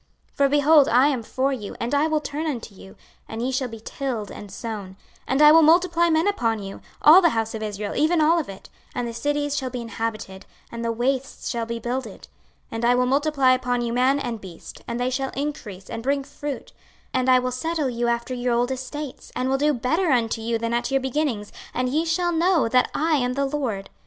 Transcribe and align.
26:036:009 0.31 0.37
For, 0.37 0.49
behold, 0.49 0.87
I 0.89 1.07
am 1.09 1.21
for 1.21 1.53
you, 1.53 1.75
and 1.79 1.93
I 1.93 2.07
will 2.07 2.21
turn 2.21 2.47
unto 2.47 2.73
you, 2.73 2.95
and 3.29 3.39
ye 3.39 3.51
shall 3.51 3.67
be 3.67 3.79
tilled 3.79 4.31
and 4.31 4.51
sown: 4.51 4.95
26:036:010 4.95 4.95
And 5.27 5.41
I 5.43 5.51
will 5.51 5.61
multiply 5.61 6.09
men 6.09 6.27
upon 6.27 6.57
you, 6.63 6.81
all 7.03 7.21
the 7.21 7.29
house 7.29 7.53
of 7.53 7.61
Israel, 7.61 7.93
even 7.95 8.19
all 8.19 8.39
of 8.39 8.49
it: 8.49 8.67
and 8.95 9.07
the 9.07 9.13
cities 9.13 9.55
shall 9.55 9.69
be 9.69 9.79
inhabited, 9.81 10.47
and 10.71 10.83
the 10.83 10.91
wastes 10.91 11.49
shall 11.51 11.67
be 11.67 11.77
builded: 11.77 12.21
26:036:011 12.23 12.27
And 12.71 12.85
I 12.85 12.95
will 12.95 13.05
multiply 13.05 13.51
upon 13.53 13.81
you 13.83 13.93
man 13.93 14.17
and 14.17 14.41
beast; 14.41 14.81
and 14.87 14.99
they 14.99 15.11
shall 15.11 15.29
increase 15.35 15.87
and 15.87 16.01
bring 16.01 16.23
fruit: 16.23 16.73
and 17.13 17.29
I 17.29 17.37
will 17.37 17.51
settle 17.51 17.87
you 17.91 18.07
after 18.07 18.33
your 18.33 18.53
old 18.55 18.71
estates, 18.71 19.31
and 19.35 19.49
will 19.49 19.59
do 19.59 19.71
better 19.71 20.09
unto 20.09 20.41
you 20.41 20.57
than 20.57 20.73
at 20.73 20.89
your 20.89 20.99
beginnings: 20.99 21.51
and 21.75 21.87
ye 21.87 22.05
shall 22.05 22.31
know 22.31 22.67
that 22.67 22.89
I 22.95 23.17
am 23.17 23.33
the 23.33 23.45
LORD. 23.45 23.91